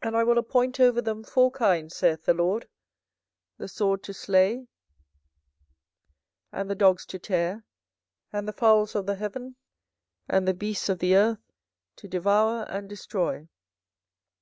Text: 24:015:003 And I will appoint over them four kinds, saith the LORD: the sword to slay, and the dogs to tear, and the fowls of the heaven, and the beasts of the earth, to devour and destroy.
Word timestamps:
24:015:003 0.00 0.08
And 0.08 0.16
I 0.16 0.24
will 0.24 0.38
appoint 0.38 0.80
over 0.80 1.02
them 1.02 1.22
four 1.22 1.50
kinds, 1.50 1.94
saith 1.96 2.24
the 2.24 2.32
LORD: 2.32 2.66
the 3.58 3.68
sword 3.68 4.02
to 4.04 4.14
slay, 4.14 4.68
and 6.50 6.70
the 6.70 6.74
dogs 6.74 7.04
to 7.04 7.18
tear, 7.18 7.66
and 8.32 8.48
the 8.48 8.54
fowls 8.54 8.94
of 8.94 9.04
the 9.04 9.16
heaven, 9.16 9.56
and 10.30 10.48
the 10.48 10.54
beasts 10.54 10.88
of 10.88 10.98
the 10.98 11.14
earth, 11.14 11.52
to 11.96 12.08
devour 12.08 12.62
and 12.70 12.88
destroy. 12.88 13.46